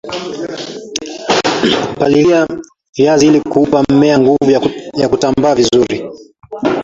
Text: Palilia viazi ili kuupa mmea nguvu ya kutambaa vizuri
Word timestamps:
Palilia 1.99 2.47
viazi 2.95 3.27
ili 3.27 3.41
kuupa 3.41 3.83
mmea 3.89 4.19
nguvu 4.19 4.51
ya 4.93 5.09
kutambaa 5.09 5.55
vizuri 5.55 6.07